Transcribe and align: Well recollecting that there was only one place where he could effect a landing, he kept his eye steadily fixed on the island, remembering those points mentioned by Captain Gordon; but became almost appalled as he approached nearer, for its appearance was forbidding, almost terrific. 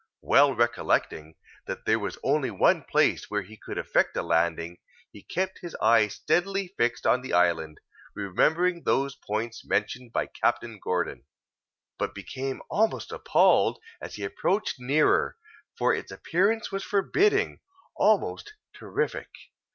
Well 0.23 0.55
recollecting 0.55 1.35
that 1.67 1.85
there 1.85 1.99
was 1.99 2.17
only 2.23 2.49
one 2.49 2.81
place 2.85 3.29
where 3.29 3.43
he 3.43 3.55
could 3.55 3.77
effect 3.77 4.17
a 4.17 4.23
landing, 4.23 4.79
he 5.11 5.21
kept 5.21 5.59
his 5.59 5.77
eye 5.79 6.07
steadily 6.07 6.69
fixed 6.69 7.05
on 7.05 7.21
the 7.21 7.33
island, 7.33 7.79
remembering 8.15 8.81
those 8.83 9.15
points 9.15 9.63
mentioned 9.63 10.11
by 10.11 10.25
Captain 10.25 10.79
Gordon; 10.83 11.25
but 11.99 12.15
became 12.15 12.63
almost 12.67 13.11
appalled 13.11 13.77
as 14.01 14.15
he 14.15 14.23
approached 14.23 14.79
nearer, 14.79 15.37
for 15.77 15.93
its 15.93 16.09
appearance 16.09 16.71
was 16.71 16.83
forbidding, 16.83 17.59
almost 17.95 18.55
terrific. 18.73 19.29